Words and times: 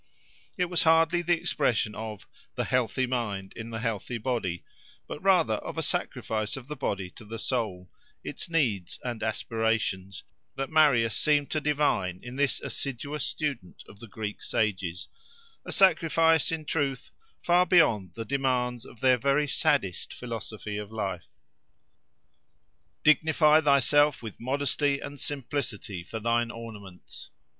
It 0.57 0.65
was 0.65 0.81
hardly 0.81 1.21
the 1.21 1.39
expression 1.39 1.93
of 1.93 2.25
"the 2.55 2.63
healthy 2.63 3.05
mind 3.05 3.53
in 3.55 3.69
the 3.69 3.81
healthy 3.81 4.17
body," 4.17 4.63
but 5.07 5.21
rather 5.21 5.57
of 5.57 5.77
a 5.77 5.83
sacrifice 5.83 6.57
of 6.57 6.67
the 6.67 6.75
body 6.75 7.11
to 7.11 7.23
the 7.23 7.37
soul, 7.37 7.87
its 8.23 8.49
needs 8.49 8.99
and 9.03 9.21
aspirations, 9.21 10.23
that 10.55 10.71
Marius 10.71 11.15
seemed 11.15 11.51
to 11.51 11.61
divine 11.61 12.19
in 12.23 12.35
this 12.35 12.59
assiduous 12.61 13.23
student 13.23 13.83
of 13.87 13.99
the 13.99 14.07
Greek 14.07 14.41
sages—a 14.41 15.71
sacrifice, 15.71 16.51
in 16.51 16.65
truth, 16.65 17.11
far 17.37 17.67
beyond 17.67 18.15
the 18.15 18.25
demands 18.25 18.85
of 18.85 19.01
their 19.01 19.17
very 19.19 19.47
saddest 19.47 20.15
philosophy 20.15 20.77
of 20.79 20.91
life. 20.91 21.27
Dignify 23.03 23.61
thyself 23.61 24.23
with 24.23 24.39
modesty 24.39 24.99
and 24.99 25.19
simplicity 25.19 26.01
for 26.03 26.19
thine 26.19 26.49
ornaments! 26.49 27.29